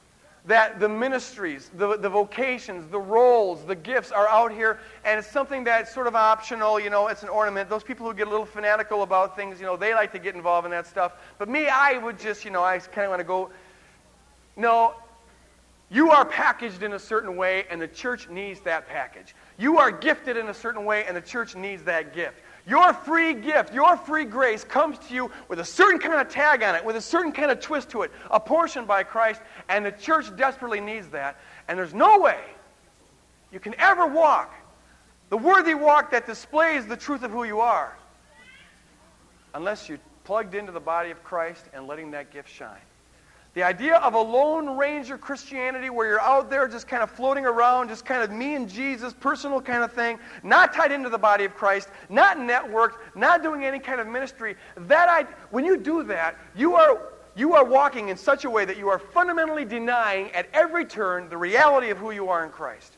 [0.47, 5.31] that the ministries, the, the vocations, the roles, the gifts are out here, and it's
[5.31, 7.71] something that's sort of optional, you know, it's an ornament.
[7.71, 10.35] Those people who get a little fanatical about things, you know, they like to get
[10.35, 11.13] involved in that stuff.
[11.39, 13.51] But me, I would just, you know, I kind of want to go.
[14.57, 14.95] No,
[15.91, 19.35] you are packaged in a certain way, and the church needs that package.
[19.59, 22.37] You are gifted in a certain way, and the church needs that gift.
[22.67, 26.63] Your free gift, your free grace comes to you with a certain kind of tag
[26.63, 29.85] on it, with a certain kind of twist to it, a portion by Christ, and
[29.85, 31.39] the church desperately needs that.
[31.69, 32.41] And there's no way
[33.51, 34.55] you can ever walk
[35.33, 37.97] the worthy walk that displays the truth of who you are
[39.55, 42.81] unless you're plugged into the body of Christ and letting that gift shine.
[43.55, 47.45] The idea of a Lone Ranger Christianity where you're out there just kind of floating
[47.45, 51.19] around, just kind of me and Jesus, personal kind of thing, not tied into the
[51.19, 55.77] body of Christ, not networked, not doing any kind of ministry, that I, when you
[55.77, 59.67] do that, you are, you are walking in such a way that you are fundamentally
[59.67, 62.97] denying at every turn the reality of who you are in Christ.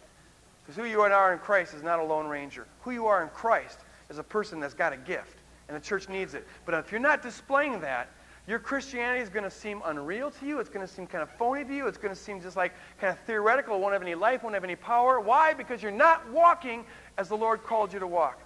[0.62, 2.68] Because who you are in Christ is not a Lone Ranger.
[2.82, 6.08] Who you are in Christ is a person that's got a gift, and the church
[6.08, 6.46] needs it.
[6.64, 8.08] But if you're not displaying that,
[8.46, 10.60] your Christianity is going to seem unreal to you.
[10.60, 11.86] It's going to seem kind of phony to you.
[11.86, 13.76] It's going to seem just like kind of theoretical.
[13.76, 15.18] It won't have any life, won't have any power.
[15.18, 15.54] Why?
[15.54, 16.84] Because you're not walking
[17.16, 18.38] as the Lord called you to walk.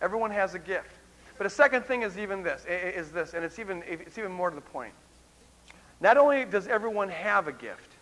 [0.00, 0.92] Everyone has a gift.
[1.36, 4.50] But a second thing is even this, is this, and it's even, it's even more
[4.50, 4.92] to the point.
[6.00, 7.92] Not only does everyone have a gift,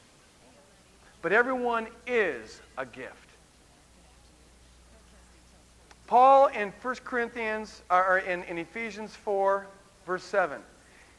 [1.23, 3.15] but everyone is a gift.
[6.07, 9.67] Paul in 1 Corinthians, or in, in Ephesians 4,
[10.07, 10.61] verse 7,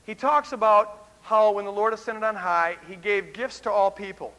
[0.10, 3.92] he talks about how when the Lord ascended on high, he gave gifts to all
[3.92, 4.34] people.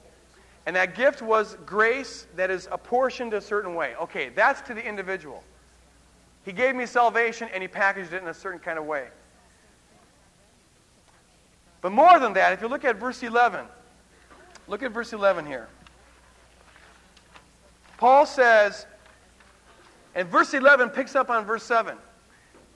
[0.67, 3.95] And that gift was grace that is apportioned a certain way.
[4.03, 5.45] Okay, that's to the individual.
[6.45, 9.07] He gave me salvation and he packaged it in a certain kind of way.
[11.83, 13.65] But more than that, if you look at verse 11,
[14.67, 15.69] look at verse 11 here.
[17.97, 18.87] Paul says,
[20.17, 21.97] and verse 11 picks up on verse 7.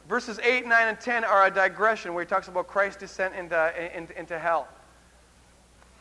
[0.08, 3.96] Verses 8, 9, and 10 are a digression where he talks about Christ's descent into,
[3.96, 4.68] into, into hell.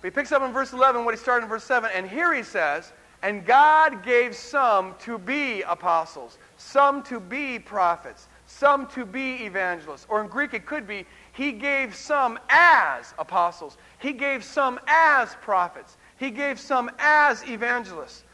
[0.01, 1.89] But he picks up in verse 11 what he started in verse 7.
[1.93, 8.27] And here he says, And God gave some to be apostles, some to be prophets,
[8.45, 10.05] some to be evangelists.
[10.09, 15.33] Or in Greek, it could be, He gave some as apostles, He gave some as
[15.35, 18.25] prophets, He gave some as evangelists.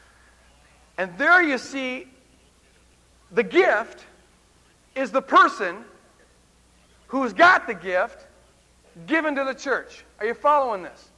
[0.98, 2.08] And there you see
[3.30, 4.04] the gift
[4.94, 5.84] is the person
[7.08, 8.26] who's got the gift
[9.06, 10.04] given to the church.
[10.18, 11.10] Are you following this?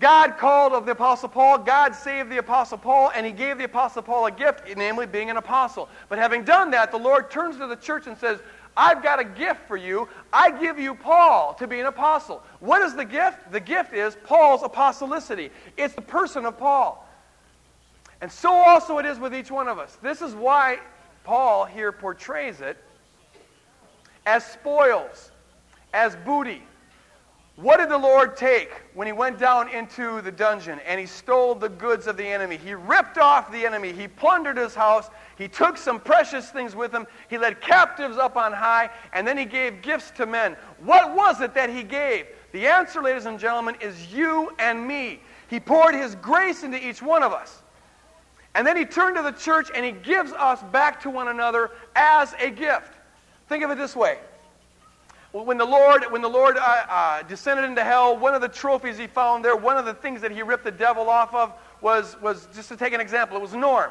[0.00, 3.64] God called of the Apostle Paul, God saved the Apostle Paul, and he gave the
[3.64, 5.88] Apostle Paul a gift, namely being an apostle.
[6.08, 8.40] But having done that, the Lord turns to the church and says,
[8.76, 10.08] I've got a gift for you.
[10.32, 12.42] I give you Paul to be an apostle.
[12.58, 13.52] What is the gift?
[13.52, 15.50] The gift is Paul's apostolicity.
[15.76, 17.08] It's the person of Paul.
[18.20, 19.96] And so also it is with each one of us.
[20.02, 20.78] This is why
[21.24, 22.76] Paul here portrays it
[24.26, 25.30] as spoils,
[25.92, 26.62] as booty.
[27.56, 31.54] What did the Lord take when he went down into the dungeon and he stole
[31.54, 32.56] the goods of the enemy?
[32.56, 33.92] He ripped off the enemy.
[33.92, 35.08] He plundered his house.
[35.38, 37.06] He took some precious things with him.
[37.28, 40.56] He led captives up on high, and then he gave gifts to men.
[40.80, 42.26] What was it that he gave?
[42.50, 45.20] The answer, ladies and gentlemen, is you and me.
[45.48, 47.62] He poured his grace into each one of us.
[48.54, 51.70] And then he turned to the church and he gives us back to one another
[51.96, 52.92] as a gift.
[53.48, 54.18] Think of it this way.
[55.32, 58.96] When the Lord, when the Lord uh, uh, descended into hell, one of the trophies
[58.96, 62.16] he found there, one of the things that he ripped the devil off of was,
[62.22, 63.90] was just to take an example, it was Norm.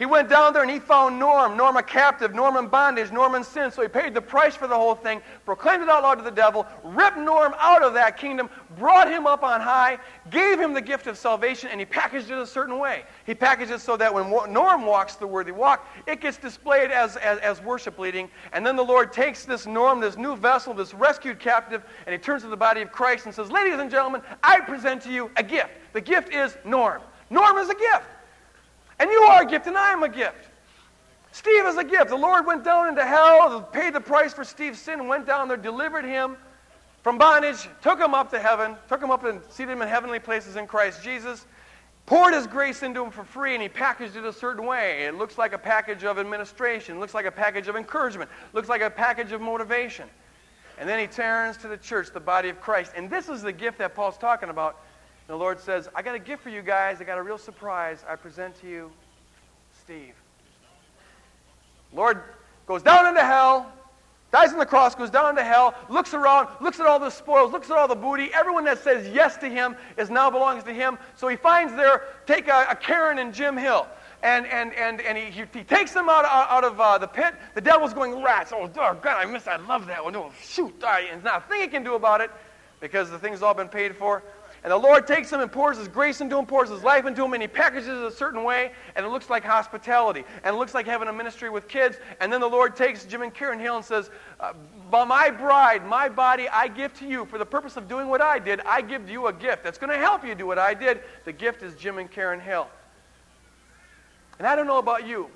[0.00, 3.34] He went down there and he found Norm, Norm a captive, Norm in bondage, Norm
[3.34, 3.70] in sin.
[3.70, 6.30] So he paid the price for the whole thing, proclaimed it out loud to the
[6.30, 9.98] devil, ripped Norm out of that kingdom, brought him up on high,
[10.30, 13.04] gave him the gift of salvation, and he packaged it a certain way.
[13.26, 17.18] He packaged it so that when Norm walks the worthy walk, it gets displayed as,
[17.18, 18.30] as, as worship leading.
[18.54, 22.18] And then the Lord takes this Norm, this new vessel, this rescued captive, and he
[22.18, 25.30] turns to the body of Christ and says, Ladies and gentlemen, I present to you
[25.36, 25.72] a gift.
[25.92, 27.02] The gift is Norm.
[27.28, 28.06] Norm is a gift.
[29.00, 30.50] And you are a gift, and I am a gift.
[31.32, 32.10] Steve is a gift.
[32.10, 35.56] The Lord went down into hell, paid the price for Steve's sin, went down there,
[35.56, 36.36] delivered him
[37.02, 40.18] from bondage, took him up to heaven, took him up and seated him in heavenly
[40.18, 41.46] places in Christ Jesus,
[42.04, 45.06] poured his grace into him for free, and he packaged it a certain way.
[45.06, 48.82] It looks like a package of administration, looks like a package of encouragement, looks like
[48.82, 50.10] a package of motivation.
[50.78, 52.92] And then he turns to the church, the body of Christ.
[52.96, 54.80] And this is the gift that Paul's talking about
[55.30, 57.00] the Lord says, I got a gift for you guys.
[57.00, 58.04] I got a real surprise.
[58.08, 58.90] I present to you
[59.80, 60.14] Steve.
[61.92, 62.20] Lord
[62.66, 63.70] goes down into hell,
[64.32, 67.52] dies on the cross, goes down into hell, looks around, looks at all the spoils,
[67.52, 68.30] looks at all the booty.
[68.34, 70.98] Everyone that says yes to him is now belongs to him.
[71.14, 73.86] So he finds there, take a, a Karen and Jim Hill.
[74.24, 77.34] And, and, and, and he, he takes them out, out of uh, the pit.
[77.54, 78.52] The devil's going, rats.
[78.52, 80.14] Oh, God, I miss I love that one.
[80.16, 80.74] Oh, shoot.
[80.84, 82.30] I, and not a thing he can do about it
[82.80, 84.22] because the thing's all been paid for.
[84.62, 87.24] And the Lord takes him and pours his grace into him, pours his life into
[87.24, 90.22] him, and he packages it a certain way, and it looks like hospitality.
[90.44, 91.96] And it looks like having a ministry with kids.
[92.20, 94.52] And then the Lord takes Jim and Karen Hill and says, uh,
[94.90, 98.38] My bride, my body, I give to you for the purpose of doing what I
[98.38, 98.60] did.
[98.66, 101.00] I give you a gift that's going to help you do what I did.
[101.24, 102.68] The gift is Jim and Karen Hill.
[104.38, 105.30] And I don't know about you,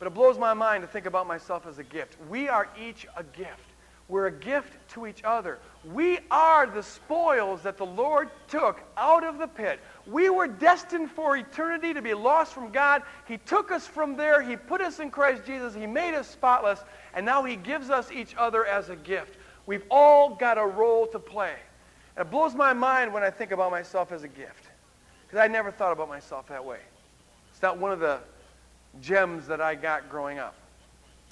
[0.00, 2.16] but it blows my mind to think about myself as a gift.
[2.28, 3.69] We are each a gift.
[4.10, 5.60] We're a gift to each other.
[5.84, 9.78] We are the spoils that the Lord took out of the pit.
[10.04, 13.02] We were destined for eternity to be lost from God.
[13.28, 14.42] He took us from there.
[14.42, 15.76] He put us in Christ Jesus.
[15.76, 16.80] He made us spotless.
[17.14, 19.38] And now He gives us each other as a gift.
[19.64, 21.54] We've all got a role to play.
[22.16, 24.66] And it blows my mind when I think about myself as a gift.
[25.26, 26.80] Because I never thought about myself that way.
[27.52, 28.18] It's not one of the
[29.00, 30.56] gems that I got growing up.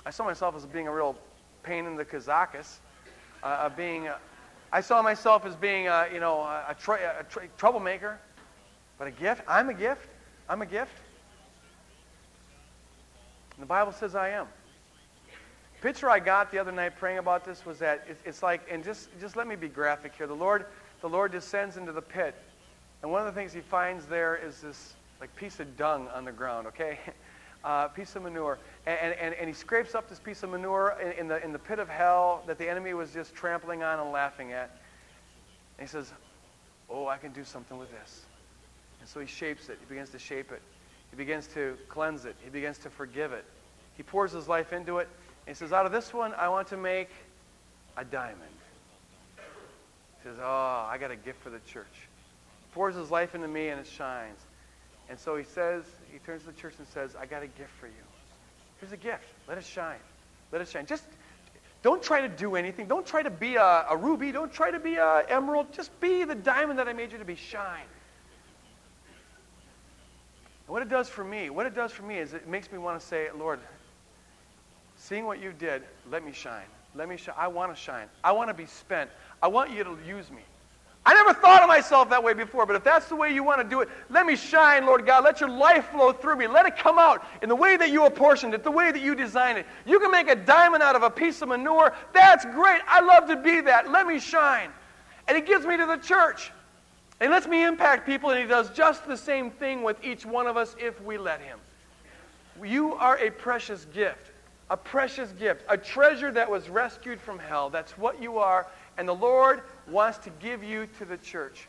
[0.06, 1.18] I saw myself as being a real
[1.68, 2.78] pain in the Kazakus,
[3.42, 4.16] uh, being, uh,
[4.72, 8.18] I saw myself as being, uh, you know, a, a, a troublemaker,
[8.98, 9.42] but a gift.
[9.46, 10.09] I'm a gift.
[10.48, 10.94] I'm a gift.
[13.52, 14.46] And the Bible says I am.
[15.83, 19.11] Picture I got the other night praying about this was that it's like, and just,
[19.20, 20.26] just let me be graphic here.
[20.26, 20.64] The Lord,
[21.02, 22.35] the Lord descends into the pit,
[23.02, 26.24] and one of the things he finds there is this like piece of dung on
[26.24, 26.98] the ground, okay?
[27.64, 28.58] Uh, piece of manure.
[28.86, 31.58] And, and, and he scrapes up this piece of manure in, in, the, in the
[31.58, 34.70] pit of hell that the enemy was just trampling on and laughing at.
[35.78, 36.12] And he says,
[36.88, 38.22] Oh, I can do something with this.
[39.00, 39.78] And so he shapes it.
[39.80, 40.62] He begins to shape it.
[41.10, 42.36] He begins to cleanse it.
[42.42, 43.44] He begins to forgive it.
[43.96, 45.08] He pours his life into it.
[45.46, 47.10] And he says, Out of this one, I want to make
[47.96, 48.42] a diamond.
[49.36, 51.86] He says, Oh, I got a gift for the church.
[51.92, 54.38] He pours his life into me and it shines.
[55.08, 57.70] And so he says, he turns to the church and says, I got a gift
[57.80, 57.92] for you.
[58.80, 59.24] Here's a gift.
[59.48, 59.98] Let it shine.
[60.52, 60.86] Let it shine.
[60.86, 61.04] Just
[61.82, 62.86] don't try to do anything.
[62.86, 64.32] Don't try to be a, a ruby.
[64.32, 65.72] Don't try to be an emerald.
[65.72, 67.36] Just be the diamond that I made you to be.
[67.36, 67.86] Shine.
[70.66, 72.78] And what it does for me, what it does for me is it makes me
[72.78, 73.60] want to say, Lord,
[74.96, 76.66] seeing what you did, let me shine.
[76.94, 77.34] Let me shine.
[77.38, 78.08] I want to shine.
[78.22, 79.10] I want to be spent.
[79.42, 80.42] I want you to use me.
[81.06, 83.62] I never thought of myself that way before, but if that's the way you want
[83.62, 85.24] to do it, let me shine, Lord God.
[85.24, 86.46] Let your life flow through me.
[86.46, 89.14] Let it come out in the way that you apportioned it, the way that you
[89.14, 89.66] designed it.
[89.87, 91.94] You can make a diamond out of a piece of manure.
[92.12, 92.82] That's great.
[92.87, 93.90] I love to be that.
[93.90, 94.70] Let me shine.
[95.26, 96.52] And he gives me to the church.
[97.20, 100.24] And he lets me impact people, and he does just the same thing with each
[100.26, 101.58] one of us if we let him.
[102.62, 104.30] You are a precious gift,
[104.70, 107.70] a precious gift, a treasure that was rescued from hell.
[107.70, 108.66] That's what you are.
[108.98, 111.68] And the Lord wants to give you to the church.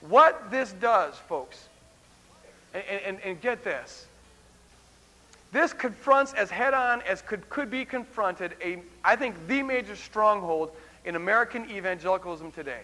[0.00, 1.68] What this does, folks,
[2.74, 4.06] and, and, and get this.
[5.52, 9.94] This confronts as head on as could, could be confronted a, I think, the major
[9.94, 10.72] stronghold
[11.04, 12.80] in American evangelicalism today.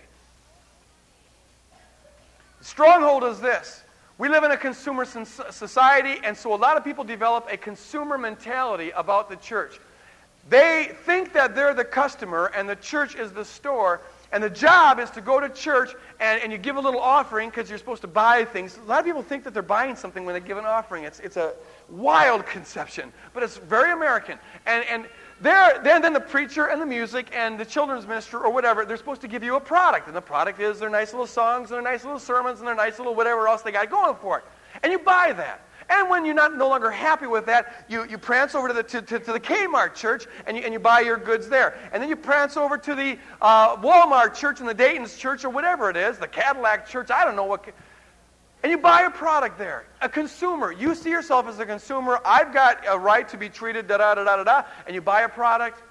[2.61, 3.83] The stronghold is this.
[4.19, 8.19] We live in a consumer society, and so a lot of people develop a consumer
[8.19, 9.81] mentality about the church.
[10.49, 14.01] They think that they're the customer and the church is the store,
[14.33, 17.51] and the job is to go to church and, and you give a little offering
[17.51, 18.79] because you're supposed to buy things.
[18.79, 21.05] A lot of people think that they're buying something when they give an offering.
[21.05, 21.55] It's, it's a
[21.89, 24.39] wild conception, but it's very American.
[24.67, 25.07] And, and
[25.41, 28.97] there, then, then the preacher and the music and the children's minister or whatever, they're
[28.97, 30.07] supposed to give you a product.
[30.07, 32.75] And the product is their nice little songs and their nice little sermons and their
[32.75, 34.45] nice little whatever else they got going for it.
[34.83, 35.63] And you buy that.
[35.91, 38.85] And when you're not no longer happy with that, you, you prance over to the,
[38.85, 41.77] to, to, to the Kmart church and you, and you buy your goods there.
[41.93, 45.51] And then you prance over to the uh, Walmart church and the Dayton's church or
[45.51, 47.65] whatever it is, the Cadillac church, I don't know what.
[48.63, 49.85] And you buy a product there.
[50.01, 50.71] A consumer.
[50.71, 52.21] You see yourself as a consumer.
[52.25, 54.63] I've got a right to be treated da da da da da da.
[54.87, 55.83] And you buy a product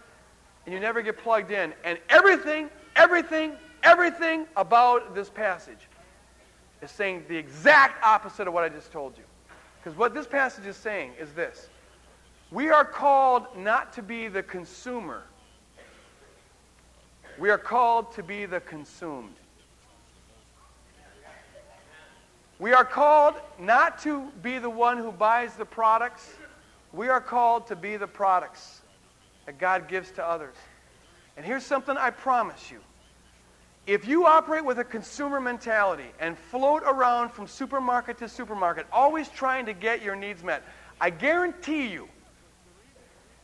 [0.65, 1.73] and you never get plugged in.
[1.83, 3.51] And everything, everything,
[3.83, 5.89] everything about this passage
[6.81, 9.23] is saying the exact opposite of what I just told you.
[9.81, 11.69] Because what this passage is saying is this
[12.51, 15.23] we are called not to be the consumer,
[17.37, 19.35] we are called to be the consumed.
[22.59, 26.33] We are called not to be the one who buys the products.
[26.91, 28.81] We are called to be the products
[29.45, 30.55] that God gives to others.
[31.37, 32.79] And here's something I promise you
[33.89, 39.30] if you operate with a consumer mentality and float around from supermarket to supermarket, always
[39.30, 40.63] trying to get your needs met,
[41.02, 42.08] I guarantee you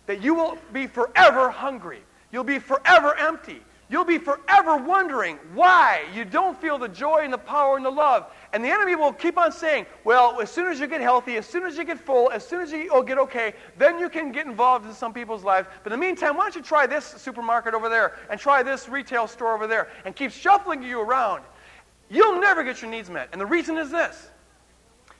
[0.05, 2.03] that you will be forever hungry.
[2.31, 3.63] You'll be forever empty.
[3.87, 7.91] You'll be forever wondering why you don't feel the joy and the power and the
[7.91, 8.31] love.
[8.51, 11.45] And the enemy will keep on saying, well, as soon as you get healthy, as
[11.45, 14.31] soon as you get full, as soon as you oh, get okay, then you can
[14.31, 15.67] get involved in some people's lives.
[15.83, 18.89] But in the meantime, why don't you try this supermarket over there and try this
[18.89, 21.43] retail store over there and keep shuffling you around?
[22.09, 23.29] You'll never get your needs met.
[23.33, 24.29] And the reason is this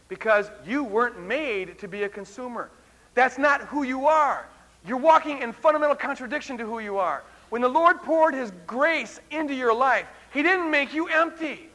[0.07, 2.71] because you weren't made to be a consumer.
[3.13, 4.47] That's not who you are.
[4.87, 7.23] You're walking in fundamental contradiction to who you are.
[7.49, 11.69] When the Lord poured His grace into your life, He didn't make you empty.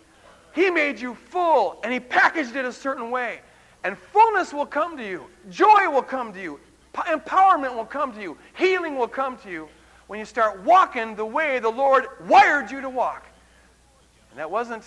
[0.55, 3.41] He made you full, and He packaged it a certain way.
[3.85, 6.61] And fullness will come to you, joy will come to you,
[6.95, 9.69] empowerment will come to you, healing will come to you
[10.07, 13.27] when you start walking the way the Lord wired you to walk.
[14.31, 14.85] And that wasn't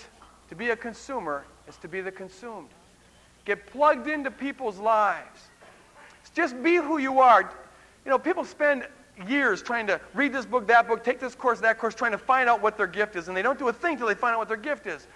[0.49, 2.69] to be a consumer, it's to be the consumed.
[3.45, 5.49] Get plugged into people's lives.
[6.33, 7.41] Just be who you are.
[8.05, 8.87] You know, people spend
[9.27, 12.17] years trying to read this book, that book, take this course, that course, trying to
[12.17, 14.33] find out what their gift is, and they don't do a thing till they find
[14.33, 15.07] out what their gift is.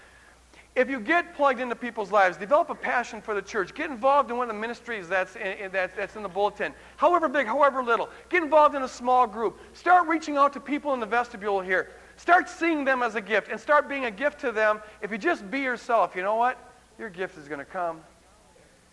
[0.76, 4.30] If you get plugged into people's lives, develop a passion for the church, get involved
[4.30, 7.48] in one of the ministries that's in, in, that, that's in the bulletin, however big,
[7.48, 8.10] however little.
[8.30, 9.60] Get involved in a small group.
[9.74, 11.90] Start reaching out to people in the vestibule here.
[12.16, 14.80] Start seeing them as a gift and start being a gift to them.
[15.02, 16.60] If you just be yourself, you know what?
[17.00, 18.02] Your gift is going to come.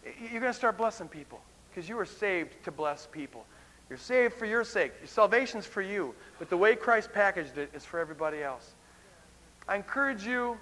[0.04, 3.44] You're going to start blessing people because you were saved to bless people.
[3.88, 4.92] You're saved for your sake.
[5.00, 6.14] Your salvation's for you.
[6.38, 8.74] But the way Christ packaged it is for everybody else.
[9.68, 10.58] I encourage you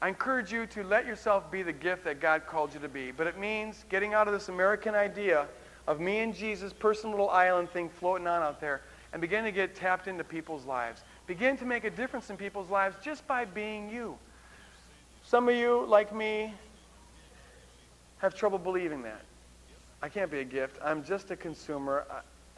[0.00, 3.10] I encourage you to let yourself be the gift that God called you to be.
[3.10, 5.48] But it means getting out of this American idea
[5.88, 8.82] of me and Jesus, personal little island thing floating on out there,
[9.12, 11.02] and begin to get tapped into people's lives.
[11.26, 14.16] Begin to make a difference in people's lives just by being you.
[15.24, 16.54] Some of you, like me,
[18.18, 19.22] have trouble believing that.
[20.02, 20.78] I can't be a gift.
[20.84, 22.06] I'm just a consumer.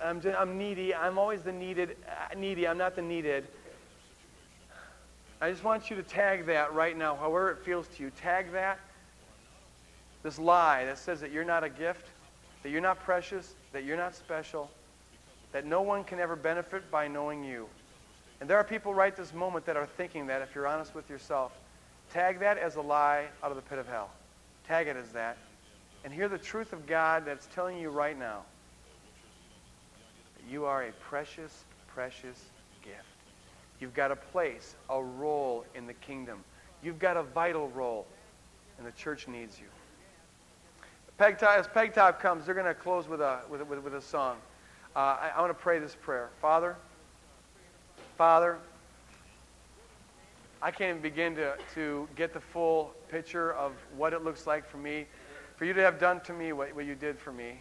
[0.02, 0.94] I'm, just, I'm needy.
[0.94, 2.68] I'm always the needed, uh, needy.
[2.68, 3.46] I'm not the needed.
[5.40, 8.10] I just want you to tag that right now, however it feels to you.
[8.10, 8.78] Tag that.
[10.22, 12.08] This lie that says that you're not a gift,
[12.62, 14.70] that you're not precious, that you're not special,
[15.52, 17.66] that no one can ever benefit by knowing you.
[18.42, 21.08] And there are people right this moment that are thinking that if you're honest with
[21.08, 21.52] yourself.
[22.12, 24.10] Tag that as a lie out of the pit of hell.
[24.66, 25.38] Tag it as that
[26.04, 28.42] and hear the truth of God that's telling you right now
[30.48, 32.46] you are a precious, precious
[32.82, 32.96] gift.
[33.78, 36.42] You've got a place, a role in the kingdom.
[36.82, 38.06] You've got a vital role,
[38.78, 39.66] and the church needs you.
[41.18, 43.94] Peg top, as Peg Top comes, they're going to close with a, with, with, with
[43.94, 44.38] a song.
[44.96, 46.30] Uh, I, I want to pray this prayer.
[46.40, 46.76] Father,
[48.16, 48.58] Father,
[50.62, 54.68] I can't even begin to, to get the full picture of what it looks like
[54.68, 55.06] for me
[55.60, 57.58] for you to have done to me what, what you did for me.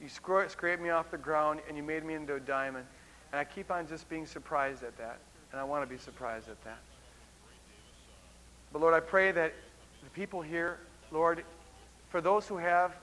[0.00, 2.84] You scraped me off the ground and you made me into a diamond.
[3.30, 5.20] And I keep on just being surprised at that.
[5.52, 6.80] And I want to be surprised at that.
[8.72, 9.54] But Lord, I pray that
[10.02, 10.80] the people here,
[11.12, 11.44] Lord,
[12.08, 12.96] for those who have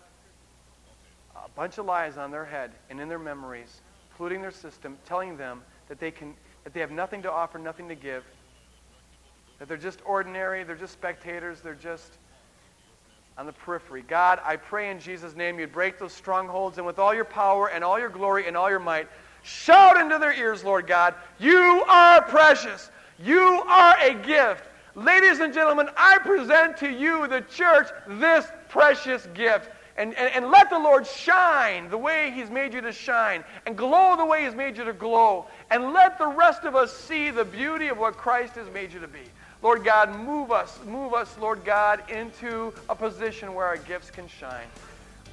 [1.33, 3.79] a bunch of lies on their head and in their memories,
[4.11, 6.33] including their system, telling them that they can
[6.65, 8.25] that they have nothing to offer, nothing to give,
[9.59, 12.17] that they're just ordinary, they're just spectators, they're just
[13.37, 14.03] on the periphery.
[14.07, 17.69] God, I pray in Jesus' name you'd break those strongholds and with all your power
[17.69, 19.07] and all your glory and all your might,
[19.43, 22.89] shout into their ears, Lord God, you are precious.
[23.23, 24.63] You are a gift.
[24.95, 29.69] Ladies and gentlemen, I present to you, the church, this precious gift.
[29.97, 33.77] And, and, and, let the Lord shine the way He's made you to shine, and
[33.77, 37.31] glow the way He's made you to glow, and let the rest of us see
[37.31, 39.21] the beauty of what Christ has made you to be.
[39.65, 44.27] Lord God, move us, move us, Lord God, into a position where our gifts can
[44.27, 44.67] shine.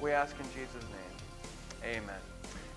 [0.01, 1.97] We ask in Jesus' name.
[2.01, 2.19] Amen.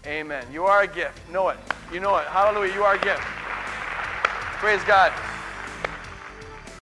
[0.07, 0.45] Amen.
[0.53, 1.19] You are a gift.
[1.33, 1.57] Know it.
[1.91, 2.27] You know it.
[2.27, 2.75] Hallelujah.
[2.75, 3.23] You are a gift.
[4.61, 5.11] Praise God.